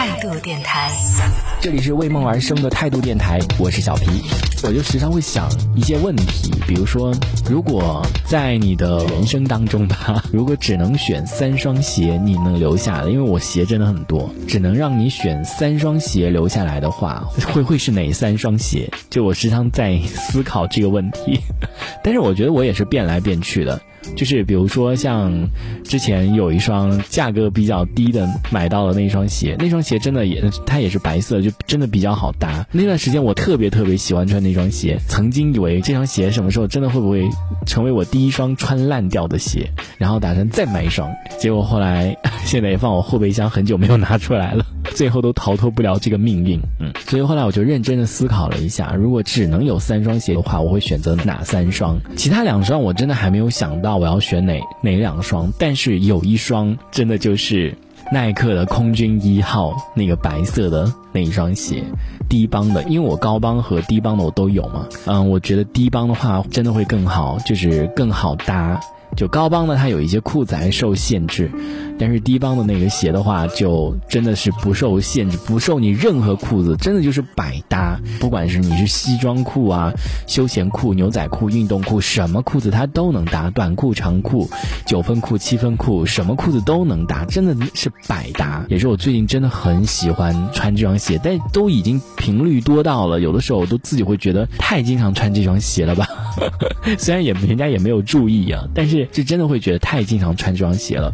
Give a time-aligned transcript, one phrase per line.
[0.00, 0.90] 态度电台。
[1.60, 4.06] 这里是为梦而生的态度电台，我是小皮。
[4.62, 7.14] 我就时常会想一些问题，比如说，
[7.50, 17.22] 如果在你的人生当中吧， 如果只能选三双鞋，你能留下的，因为我鞋真的很多，只能让你选三双鞋留下来的话，
[17.52, 18.90] 会会是哪三双鞋？
[19.10, 21.38] 就我时常在思考这个问题，
[22.02, 23.78] 但是我觉得我也是变来变去的。
[24.16, 25.48] 就是比如说像
[25.84, 32.66] 之前有一双价格比较低的买到了那双鞋，那双鞋真的也它也是白色，就真的比较好搭。
[32.72, 37.28] 那段时间我特别特别喜欢穿那双鞋，曾经以为这双鞋什么时候真的会不会
[37.66, 46.58] 成为我第一双穿烂掉的鞋，然后打算再买一双，结果后来现在也放我后备箱很久没有拿出来了， 最后都逃脱不了这个命运。
[46.78, 51.98] 嗯，所以后来我就认真的思考了一下，如果只能有三双鞋的话，我会选择哪三双？
[52.16, 53.89] 其他两双我真的还没有想到。
[53.96, 55.52] 我要选哪哪两双？
[55.58, 57.76] 但是有一双真的就是
[58.12, 61.84] 耐克的空军一号那个白色的那一双鞋，
[62.28, 64.86] 低帮的，因为我高帮和低帮的我都有嘛。
[65.06, 68.80] 嗯，我觉得低帮的话真的会更好，就是更好搭。
[69.16, 71.50] 就高帮的它有一些裤子还受限制，
[71.98, 78.00] 但是低帮的那个鞋的话，就真的是不受限制，不受你任何裤子，真的就是百搭。
[78.18, 79.92] 不管是你是西装裤啊、
[80.26, 84.48] 休闲裤、牛仔裤、运动裤，什么裤子它都能搭，短裤、长裤、
[84.86, 88.64] 九分裤、七分裤，什么裤子都能搭，真的是百搭。
[88.68, 96.06] 也是我最近真的很喜欢穿这双鞋，但都已经频率多到了，有的时候我都自己会觉得太经常穿这双鞋了吧。
[96.98, 101.12] 虽然也人家也没有注意啊，但是就真的会觉得太经常穿这双鞋了。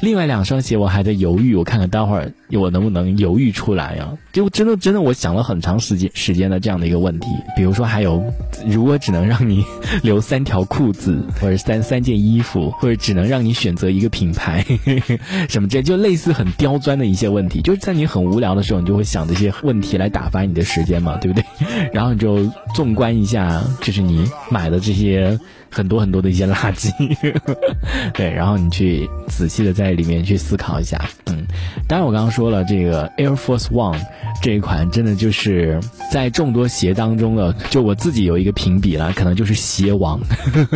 [0.00, 4.08] 另外两双鞋我还在犹豫，我看看待会儿我能不能犹豫出来呀？
[4.32, 7.28] 就真的真的我想了很长时间时间的这样的一个问题。
[7.56, 8.22] 比如说还有，
[8.66, 9.64] 如果只能让你
[10.02, 14.64] 留三条裤子，或者三三件衣服，或者只能让你选择一个品牌，
[15.48, 21.44] 什么这就类似很刁钻的一些问题，就是在你很无聊的时候，你就会想这些问题来打发你的时间嘛，对不对？
[21.92, 24.22] 然后你就纵观一下，就是你。
[24.50, 25.36] 买买的这些
[25.68, 26.88] 很多很多的一些垃圾，
[28.14, 31.44] 对，然后你去仔细的在里面去思考一下，嗯，
[31.88, 33.98] 当然我刚刚说了，这个 Air Force One
[34.40, 35.80] 这一款真的就是
[36.12, 40.20] 在众多鞋当中的，就我自己有一个评比了，可能就是鞋王，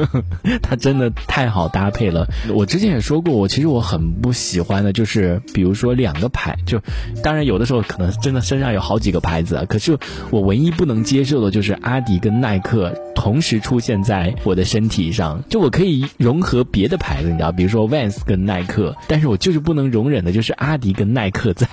[0.60, 2.28] 它真的太好搭配了。
[2.52, 6.78] 我之前也说过，我其实我很不喜欢的就是，比如说两个牌，就
[7.22, 9.96] 当然有的时候可能真的身上有好几个牌子，可是
[10.30, 12.92] 我唯一不能接受的就是阿迪跟耐克。
[13.20, 21.68] 同时出现在我的身体上，就我可以融合别的牌子，你知道，比如说 Vans 跟耐克，但是我就是不能容忍的，就是阿迪跟耐克在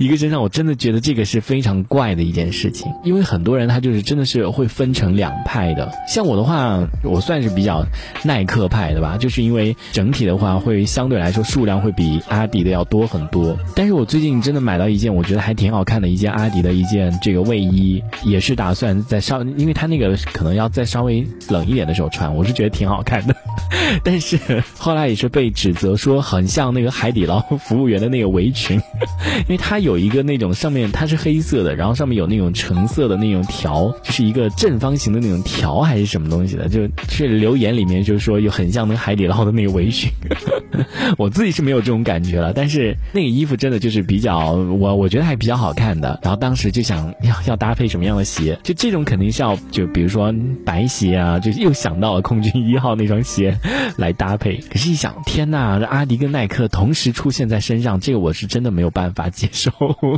[0.00, 2.92] 一个身上，我真的觉得这个是非常怪的一件事情。
[3.04, 7.86] 因为很多人他就是真的是会分成两派的，像我的话，我算是比较
[8.24, 13.56] 耐克派的吧，就是因为整体的话会相对来说数量会比阿迪的要多很多。
[13.76, 20.79] 但是我最近真的买到一件我觉得还挺好看的一件阿迪的一件这个卫衣，也是打算在上，因为它那个可能要在。
[20.80, 23.36] 在稍微冷一点的时候穿，我是觉得挺好看的，
[24.04, 24.38] 但是
[24.76, 28.80] 后来也是被指责说很像那个海底捞服务员的那个围裙，
[29.46, 40.10] 因为它有一个那种上面它是黑色的，然后上面有那种橙色的那种条，就是一个正方形的那种条还是什么东西的，就是留言里面就是说有很像那个海底捞的那个围裙，
[41.18, 50.34] 我自己是没有这种感觉了，但是那个衣服真的就是比较我我觉得还比较好看的，然后当时就想要要搭配什么样的鞋，就这种肯定是要就比如说。
[50.64, 53.58] 白鞋啊，就又想到了空军一号那双鞋
[53.96, 54.56] 来搭配。
[54.56, 59.70] 可是，一想，天呐，这阿迪跟耐克同时出现在身上，这个我是真的没有办法接受。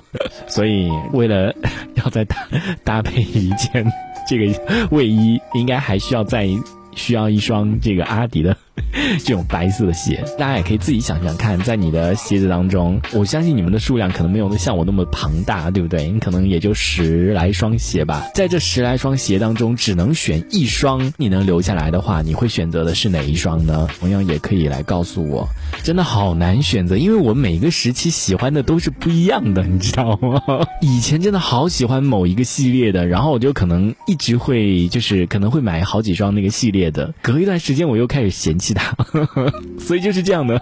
[0.47, 1.54] 所以，为了
[1.94, 2.36] 要再搭
[2.84, 3.84] 搭配一件
[4.28, 6.48] 这个卫衣，应该还需要再
[6.94, 8.56] 需要一双这个阿迪的。
[9.25, 16.10] 这种白色的鞋，大家也可以自己想想看，在你的鞋子当中，我相信你们的数量可能没有像我那么庞大，对不对？
[16.10, 18.27] 你可能也就十来双鞋吧。
[18.34, 23.89] 在这十来双鞋当中，只能选一双，你能留下来的话，你会选择的是哪一双呢？
[24.01, 25.47] 同样也可以来告诉我。
[25.83, 30.66] 真的好难选择，因为我每个时期喜欢的都是不一样的，你知道吗？
[30.80, 38.61] 以前真的好喜欢某一个系列的，然后我就可能一直会就是可能会买好几双那个系列的，隔一段时间我又开始嫌弃。
[38.62, 38.94] 弃它。
[39.78, 40.60] 所以就是这样的，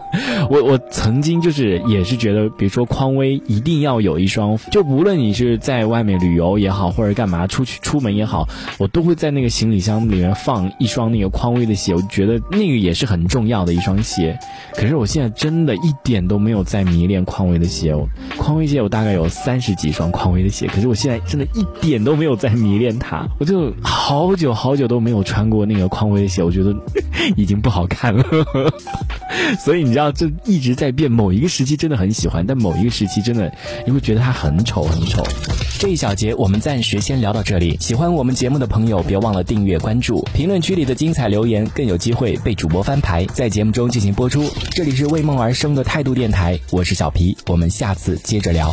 [0.51, 8.49] 我我曾经就是也是觉得，比如说匡威一定要有一双，就无论你是在外面旅游也好，或者干嘛出去出门也好，
[8.79, 14.39] 我都会在那个行李箱里面放一双那个匡威的鞋，我觉得那个也是很重要的一双鞋。
[14.75, 17.95] 可是我现在真的一点都没有在迷恋匡威的鞋，
[18.39, 26.75] 匡威鞋我大概有三十几双匡威的鞋，可是我现在真的一点都没有在迷恋它，我就好久好久都没有穿过那个匡威的鞋，我觉得
[27.37, 28.25] 已经不好看了。
[29.63, 31.11] 所以你知道，这一直在变。
[31.11, 33.53] 某一个时期真的很喜欢，但某一个时期真的
[33.85, 35.27] 你会觉得它很丑，很丑。
[35.79, 37.77] 这一小节我们暂时先聊到这里。
[37.81, 40.27] 喜欢我们节目的朋友，别忘了订阅关注。
[40.33, 44.49] 评论区里的精彩留言更有机会被主播翻牌，在节目中进行播出。
[44.71, 48.73] 这里是为梦而生的态度电台，我是小皮，我们下次接着聊。